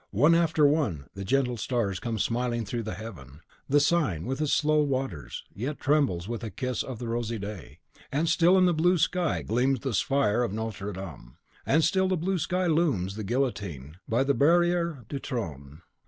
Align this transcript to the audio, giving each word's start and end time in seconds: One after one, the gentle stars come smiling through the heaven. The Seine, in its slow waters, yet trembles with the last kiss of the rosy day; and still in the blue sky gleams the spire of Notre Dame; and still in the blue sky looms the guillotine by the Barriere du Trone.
One 0.09 0.33
after 0.33 0.65
one, 0.65 1.05
the 1.13 1.23
gentle 1.23 1.57
stars 1.57 1.99
come 1.99 2.17
smiling 2.17 2.65
through 2.65 2.81
the 2.81 2.95
heaven. 2.95 3.41
The 3.69 3.79
Seine, 3.79 4.25
in 4.27 4.31
its 4.31 4.51
slow 4.51 4.81
waters, 4.81 5.43
yet 5.53 5.79
trembles 5.79 6.27
with 6.27 6.41
the 6.41 6.47
last 6.47 6.55
kiss 6.55 6.81
of 6.81 6.97
the 6.97 7.07
rosy 7.07 7.37
day; 7.37 7.77
and 8.11 8.27
still 8.27 8.57
in 8.57 8.65
the 8.65 8.73
blue 8.73 8.97
sky 8.97 9.43
gleams 9.43 9.81
the 9.81 9.93
spire 9.93 10.41
of 10.41 10.53
Notre 10.53 10.91
Dame; 10.91 11.37
and 11.67 11.83
still 11.83 12.05
in 12.05 12.09
the 12.09 12.17
blue 12.17 12.39
sky 12.39 12.65
looms 12.65 13.13
the 13.15 13.23
guillotine 13.23 13.97
by 14.09 14.23
the 14.23 14.33
Barriere 14.33 15.05
du 15.07 15.19
Trone. 15.19 15.83